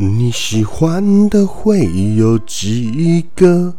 [0.00, 1.84] 你喜欢的会
[2.14, 3.74] 有几个？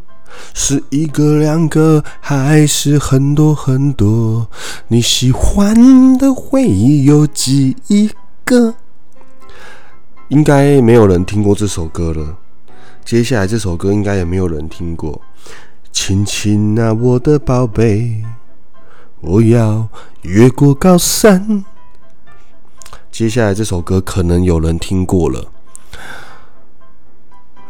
[0.52, 4.46] 是一个、两个，还是很多很多？
[4.88, 6.68] 你喜欢的会
[7.04, 7.74] 有几
[8.44, 8.74] 个？
[10.28, 12.36] 应该没有人听过这首歌了。
[13.02, 15.22] 接下来这首歌应该也没有人听过。
[15.90, 18.22] 亲亲啊，我的宝贝，
[19.22, 19.88] 我要
[20.20, 21.64] 越过高山。
[23.10, 25.46] 接下来这首歌可能有人听过了。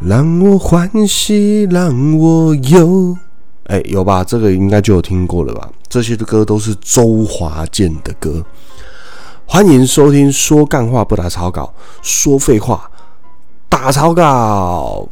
[0.03, 3.15] 让我欢喜，让我忧。
[3.65, 4.23] 哎，有吧？
[4.23, 5.69] 这个应该就有听过了吧？
[5.87, 8.43] 这些的歌都是周华健的歌。
[9.45, 12.89] 欢迎收听，说干话不打草稿，说废话
[13.69, 15.07] 打草稿。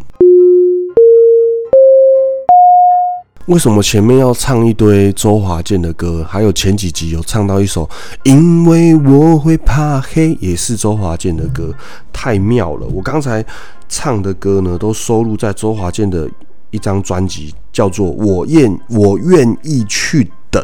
[3.46, 6.26] 为什么前面要唱一堆周华健的歌？
[6.28, 7.86] 还有前几集有唱到一首
[8.24, 11.72] 《因为我会怕黑》，也是周华健的歌，
[12.12, 12.88] 太妙了！
[12.88, 13.44] 我刚才
[13.90, 16.30] 唱的歌呢，都收录在周华健的
[16.70, 20.64] 一张专辑，叫做《我愿我愿意去等》。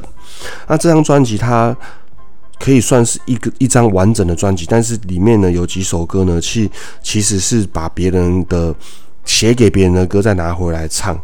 [0.67, 1.75] 那这张专辑它
[2.59, 6.69] 可以算是一个一张完整的专辑，但是里面呢有几首歌呢，其
[7.01, 8.73] 其实是把别人的
[9.25, 11.19] 写给别人的歌再拿回来唱。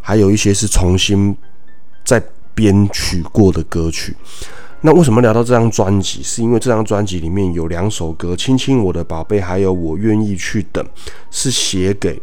[0.00, 1.36] 还有一些是重新
[2.04, 2.22] 再
[2.54, 4.16] 编曲过的歌曲。
[4.82, 6.22] 那为什么聊到这张专辑？
[6.22, 10.82] 是因为这张专辑里面有两首歌，《亲亲我的宝贝》还有《我愿意去等》，
[11.30, 12.20] 是写给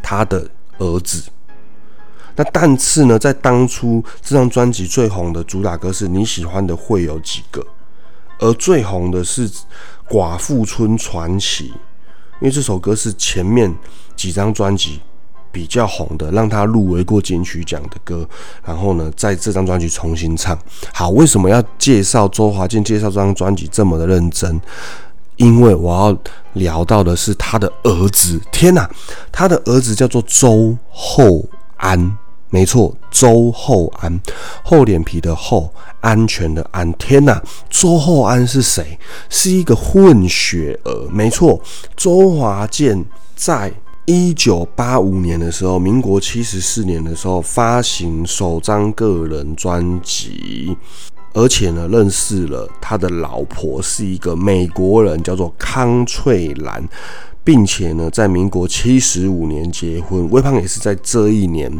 [0.00, 0.48] 他的
[0.78, 1.24] 儿子。
[2.36, 7.66] 那但是呢，在当初这张专辑最红的主打歌是你喜欢的会有几个？
[8.38, 9.50] 而最红的是
[10.08, 13.74] 《寡妇村传奇》，因为这首歌是前面
[14.14, 15.00] 几张专辑。
[15.52, 18.28] 比较红的，让他入围过金曲奖的歌，
[18.64, 20.58] 然后呢，在这张专辑重新唱。
[20.92, 22.82] 好，为什么要介绍周华健？
[22.82, 24.60] 介绍这张专辑这么的认真？
[25.36, 26.18] 因为我要
[26.52, 28.40] 聊到的是他的儿子。
[28.52, 28.88] 天哪，
[29.32, 31.44] 他的儿子叫做周厚
[31.76, 32.16] 安，
[32.50, 34.20] 没错，周厚安，
[34.62, 36.92] 厚脸皮的厚，安全的安。
[36.94, 38.98] 天哪，周厚安是谁？
[39.28, 41.60] 是一个混血儿，没错，
[41.96, 43.04] 周华健
[43.34, 43.72] 在。
[44.12, 50.76] 一九八五年的时候，民国七十四年的时候发行首张个人专辑，
[51.32, 56.84] 而且呢，认识了他的老婆是一个美国人，叫做康翠兰，
[57.44, 60.28] 并且呢，在民国七十五年结婚。
[60.28, 61.72] 微胖也是在这一年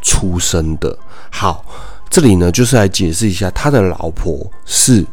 [0.00, 0.96] 出生的。
[1.32, 1.66] 好，
[2.08, 5.04] 这里呢，就是来解释一下，他的老婆是。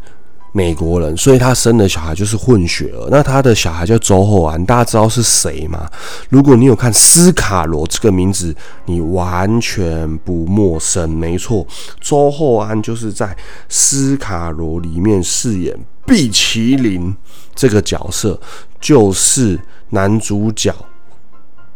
[0.51, 3.07] 美国人，所以他生的小孩就是混血儿。
[3.11, 5.89] 那他的小孩叫周厚安，大家知道是谁吗？
[6.29, 8.55] 如果你有看斯卡罗这个名字，
[8.85, 11.09] 你完全不陌生。
[11.09, 11.65] 没错，
[12.01, 13.35] 周厚安就是在
[13.67, 17.15] 斯卡罗里面饰演碧麒麟
[17.53, 18.39] 这个角色，
[18.81, 20.73] 就是男主角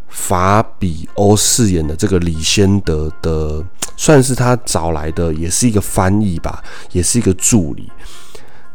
[0.10, 3.64] 法比欧饰演的这个李先德的，
[3.96, 7.92] 算是他找来的，也是一个翻译吧，也是一个助理。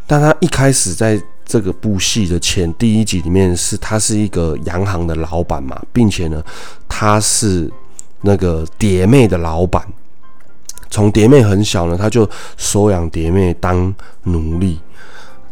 [0.08, 6.42] 但他一开始在这个部戏的前第一集里面，是他是一个洋行的老板嘛，并且呢，
[6.88, 7.70] 他是
[8.22, 9.86] 那个蝶妹的老板，
[10.90, 14.80] 从蝶妹很小呢，他就收养蝶妹当奴隶。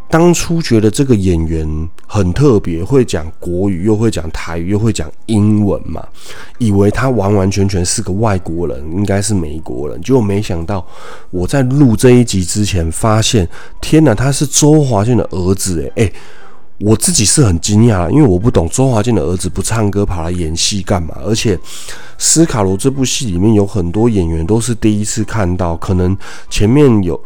[0.08, 6.06] 当初觉得这个演员很特别，会讲国语，又会讲台语，又会讲英文嘛，
[6.58, 10.00] 以为他完完全全是个外国人，应该是美国人。
[10.02, 10.86] 结果没想到，
[11.30, 13.48] 我在录这一集之前发现，
[13.80, 15.82] 天哪，他是周华健的儿子！
[15.96, 16.12] 诶诶，
[16.78, 21.16] 我自己是很惊讶，因为我不懂周华健的儿子不唱歌跑来演戏干嘛？
[21.24, 21.56] 而且
[22.16, 26.16] 《斯卡罗》这部戏里面有很多演员都是第一次看到，可能
[26.48, 27.20] 前面有。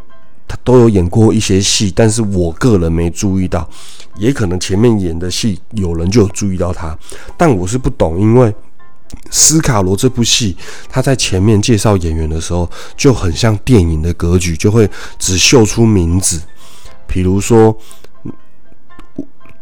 [0.50, 3.70] 他都有演过一些戏，但是我个人没注意到，
[4.16, 6.98] 也可能前面演的戏有人就有注意到他，
[7.36, 8.52] 但我是不懂，因为
[9.30, 10.56] 斯卡罗这部戏，
[10.88, 14.90] 他在前面介绍演员的时候就很像电影的格局，就会
[15.20, 16.42] 只秀出名字，
[17.06, 17.76] 比如说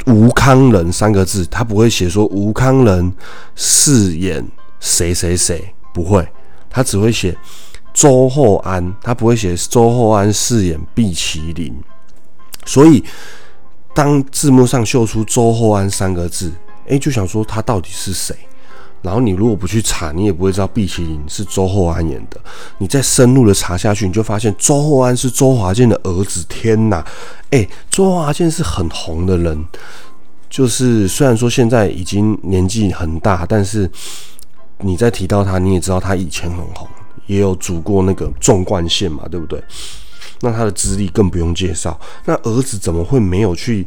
[0.07, 3.13] 吴康仁三个字，他不会写说吴康仁
[3.55, 4.43] 饰演
[4.81, 6.27] 谁谁谁，不会，
[6.71, 7.37] 他只会写。
[7.99, 11.75] 周厚安，他不会写周厚安饰演碧麒麟，
[12.65, 13.03] 所以
[13.93, 16.53] 当字幕上秀出周厚安三个字，
[16.89, 18.37] 哎，就想说他到底是谁？
[19.03, 22.41] 然后你如果不去查，你也不会知道碧麒麟是周厚安演的。
[22.79, 26.45] 你再深入的查下去，你就发现周厚安是周华健的儿子。
[26.49, 27.05] 天哪！
[27.51, 29.65] 哎，周华健是很红的人，
[30.49, 33.91] 就是虽然说现在已经年纪很大，但是
[34.79, 36.87] 你再提到他，你也知道他以前很红。
[37.29, 39.63] 也有组过那个纵贯线嘛，对不对？
[40.41, 41.99] 那他的资历更不用介绍。
[42.25, 43.87] 那儿子怎么会没有去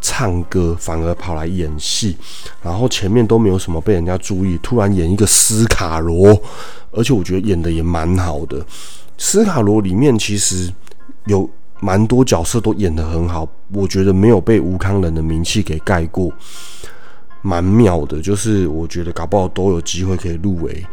[0.00, 2.16] 唱歌，反而跑来演戏，
[2.62, 6.40] 然后前面都没有什么被人家注意，突然演一个斯卡罗，
[6.92, 8.64] 而且我觉得演的也蛮好的。
[9.16, 10.72] 斯卡罗里面其实
[11.26, 11.48] 有
[11.80, 16.30] 蛮多角色都演得很好，我觉得没有被吴康仁的名气给盖过，
[17.40, 18.20] 蛮妙的。
[18.20, 20.84] 就是我觉得搞不好都有机会可以入围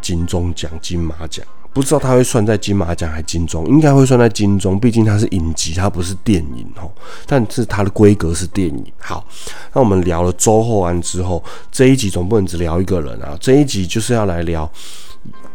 [0.00, 1.44] 金钟奖、金马奖。
[1.72, 6.90] 不知道他会算在金马奖还是金钟，应该会算在金钟，毕竟它是影集，它不是电影哦。
[7.26, 8.84] 但是它的规格是电影。
[8.98, 9.24] 好，
[9.72, 13.36] 那我们聊了周厚安之后，这一集总不能只聊一个人啊。
[13.38, 14.68] 这一集就是要来聊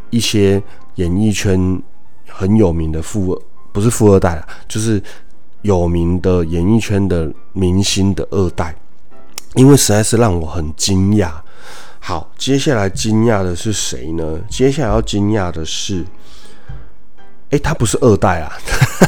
[0.10, 0.64] 一些
[0.96, 1.82] 演艺圈
[2.30, 3.42] 很有名的富二，
[3.74, 5.04] 不是富二代啊，就是
[5.64, 8.74] 有名的演艺圈的明星的二代，
[9.56, 11.30] 因为实在是让我很惊讶。
[12.08, 14.40] 好，接下来惊讶的是谁呢？
[14.48, 16.06] 接下来要惊讶的是，
[17.50, 18.54] 哎，他不是二代啊！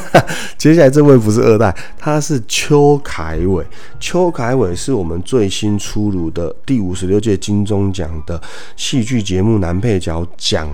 [0.58, 3.64] 接下来这位不是二代，他是邱凯伟。
[4.00, 8.42] 邱凯伟是我们最新出炉的第五十六届金钟奖的
[8.76, 10.68] 戏剧节目男配角奖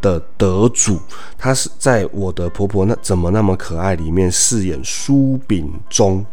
[0.00, 1.00] 的得主。
[1.38, 6.26] 他是在我的婆婆那怎么那么可爱里面饰演苏炳忠，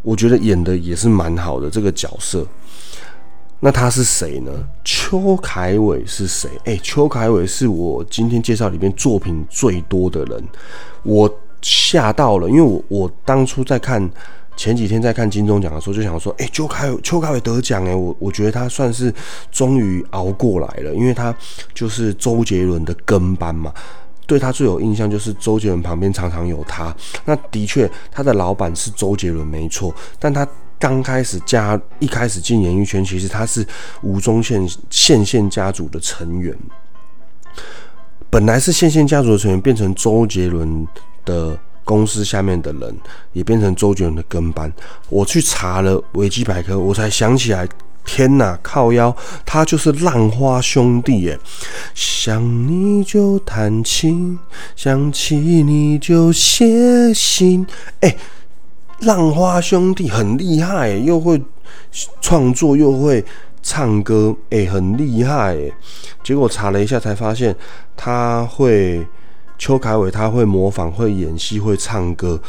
[0.00, 2.46] 我觉得演的也是蛮好的这个角色。
[3.64, 4.50] 那他是谁呢？
[4.82, 6.50] 邱凯伟是谁？
[6.64, 10.44] 哎，邱凯伟是我今天介绍里面作品最多的人，
[11.04, 14.10] 我吓到了，因为我我当初在看
[14.56, 19.14] 前几天在看金钟奖的时候，就想说，哎，邱凯邱凯伟得奖，哎，我我觉得他算是
[19.52, 21.32] 终于熬过来了，因为他
[21.72, 23.72] 就是周杰伦的跟班嘛，
[24.26, 26.92] 对他最有印象就是周杰伦旁边常常有他，
[27.24, 30.44] 那的确他的老板是周杰伦没错，但他。
[30.82, 33.64] 刚开始加一开始进演艺圈，其实他是
[34.02, 36.52] 吴宗宪县县家族的成员。
[38.28, 40.84] 本来是县县家族的成员，变成周杰伦
[41.24, 42.96] 的公司下面的人，
[43.32, 44.72] 也变成周杰伦的跟班。
[45.08, 47.68] 我去查了维基百科，我才想起来，
[48.04, 51.38] 天哪，靠腰，他就是浪花兄弟耶！
[51.94, 54.36] 想你就弹琴，
[54.74, 57.64] 想起你就写信，
[58.00, 58.16] 哎。
[59.02, 61.40] 浪花兄弟很厉害，又会
[62.20, 63.24] 创作又会
[63.62, 65.56] 唱歌，哎，很厉害。
[66.22, 67.54] 结果查了一下才发现，
[67.96, 69.04] 他会
[69.58, 72.40] 邱凯伟，他会模仿，会演戏，会唱歌，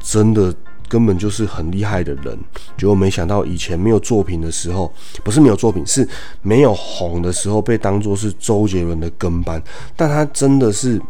[0.00, 0.54] 真的
[0.88, 2.38] 根本就是很厉害的人。
[2.78, 4.90] 结果没想到以前没有作品的时候，
[5.22, 6.08] 不是没有作品，是
[6.40, 9.62] 没有红的时候，被当作是周杰伦的跟班，
[9.94, 11.00] 但他真的是。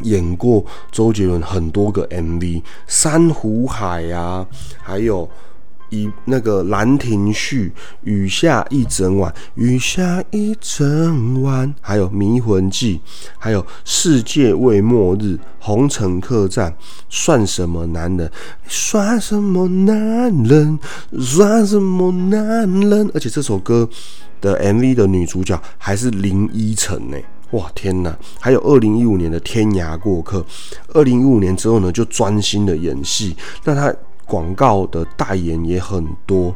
[0.00, 2.40] 演过周杰伦很多个 MV，
[2.86, 4.46] 《珊瑚海》呀，
[4.82, 5.28] 还有
[5.90, 7.68] 一那个《兰亭序》
[8.02, 12.98] 《雨下一整晚》《雨下一整晚》，还有《迷魂记》，
[13.38, 15.18] 还有《世界未末日》
[15.60, 16.70] 《红尘客栈》，
[17.10, 18.30] 算什么男人？
[18.66, 20.78] 算什么男人？
[21.20, 23.10] 算什么男人？
[23.12, 23.86] 而且这首歌
[24.40, 27.18] 的 MV 的女主角还是林依晨呢。
[27.52, 28.16] 哇天哪！
[28.40, 30.40] 还有二零一五年的《天涯过客》，
[30.94, 33.36] 二零一五年之后呢，就专心的演戏。
[33.64, 33.94] 那他
[34.24, 36.54] 广告的代言也很多，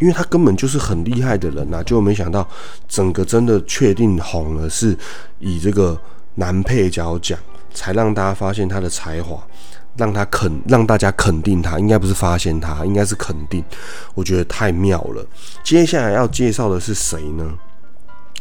[0.00, 1.82] 因为他根本就是很厉害的人呐。
[1.84, 2.46] 就没想到
[2.88, 4.96] 整个真的确定红了，是
[5.38, 5.96] 以这个
[6.34, 7.38] 男配角奖，
[7.72, 9.40] 才让大家发现他的才华，
[9.96, 13.62] 让他肯让大家肯定他，应该不是发现他，应该是肯定。
[14.14, 15.24] 我觉得太妙了。
[15.62, 17.54] 接下来要介绍的是谁呢？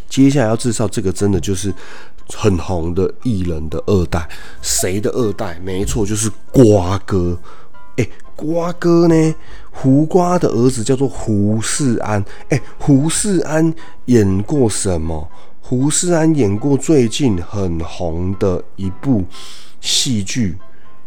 [0.09, 1.73] 接下来要介绍这个，真的就是
[2.33, 4.27] 很红的艺人的二代，
[4.61, 5.59] 谁的二代？
[5.63, 7.37] 没错，就是瓜哥。
[7.97, 9.35] 哎，瓜哥呢？
[9.71, 12.23] 胡瓜的儿子叫做胡世安。
[12.49, 13.73] 哎，胡世安
[14.05, 15.29] 演过什么？
[15.61, 19.25] 胡世安演过最近很红的一部
[19.81, 20.55] 戏剧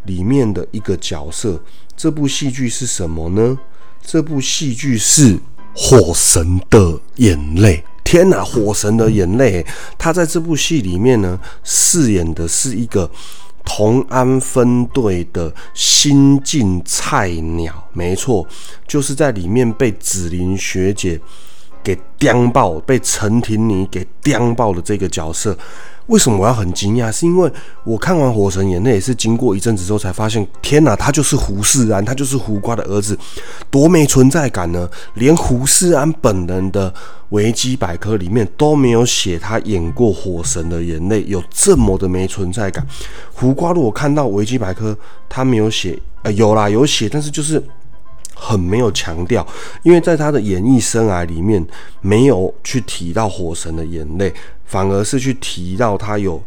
[0.05, 1.61] 里面的一个角色。
[1.97, 3.59] 这部戏剧是什么呢？
[4.02, 5.35] 这部戏剧是
[5.75, 7.85] 《火神的眼泪》。
[8.09, 8.43] 天呐！
[8.43, 9.62] 火神的眼泪，
[9.99, 13.11] 他在这部戏里面呢，饰演的是一个
[13.67, 17.87] 同安分队的新晋菜鸟。
[17.93, 18.47] 没错，
[18.87, 21.21] 就是在里面被紫菱学姐
[21.85, 25.55] 给刁爆，被陈婷妮给刁爆的这个角色。
[26.09, 27.12] 为什么我要很惊讶？
[27.12, 27.50] 是因为
[27.85, 33.17] 我看完《火神眼泪》也是经过一阵子之后才发现，天哪，他就是胡世安，他就是胡瓜的儿子，
[33.71, 34.88] 多没存在感呢！
[35.15, 36.93] 连胡世安本人的
[37.29, 42.87] 维基百科里面都没有写他演过《火神的眼泪》，有这么的没存在感。
[43.35, 44.97] 胡瓜如果看到维基百科
[45.29, 47.62] 他没有写，呃，有啦，有写，但是就是
[48.38, 49.47] 很没有强调，
[49.83, 51.66] 因为在他的演艺生涯里面
[52.00, 54.30] 没有去提到《火神的眼泪》。
[54.68, 56.38] 反而是去提到他有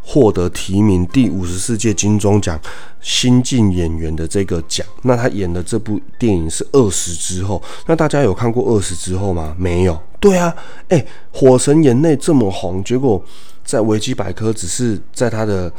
[0.00, 2.58] 获得提名第五十四届金钟奖
[3.02, 4.86] 新晋演员的这个奖。
[5.02, 9.54] 那他演的这部电影是《二十之后》，那大家有看过《二十之后》吗？
[9.58, 10.00] 没有。
[10.18, 10.56] 对啊，
[10.88, 10.98] 哎，
[11.30, 13.22] 《火神眼泪》这么红，结果
[13.62, 15.70] 在维基百科只是在他的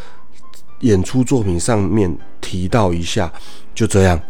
[0.81, 3.33] 演出作品上面提到一下，
[3.74, 4.21] 就这样。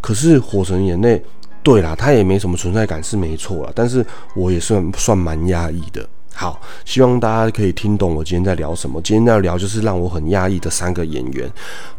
[0.00, 1.16] 可是《火神眼泪》。
[1.62, 4.04] 对啦，他也没什么存在感是没错啦，但是
[4.34, 6.08] 我也算算蛮压抑的。
[6.32, 8.98] 好，希望大家可以听懂我今天在聊什么。
[9.02, 11.46] 今天要聊就是让我很压抑的三个演员：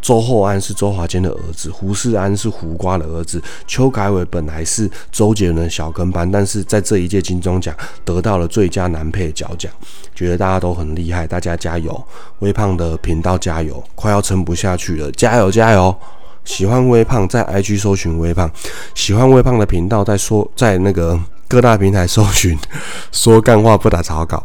[0.02, 9.72] 周厚安是周华健的儿子，胡世安是胡瓜的儿子，邱凯伟本来是周杰伦的小跟班，但是在这一届金钟奖得到了最佳男配角奖，
[10.16, 12.04] 觉得大家都很厉害，大家加油！
[12.40, 15.96] 微胖的频道加油，快要撑不下去了，加油加油！
[16.44, 18.50] 喜欢微胖，在 IG 搜寻微胖。
[18.96, 22.58] 喜欢微胖的频道，在说在那个各大平台搜寻，
[23.12, 24.44] 说干话不打草稿。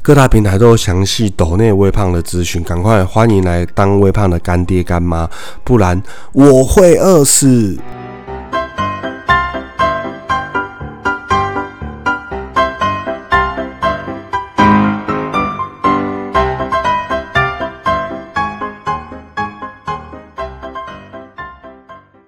[0.00, 5.28] 各大平台都有详细抖内微胖的资讯，赶快欢迎来当微胖的干爹干妈，
[5.64, 6.00] 不然
[6.32, 7.78] 我会饿死。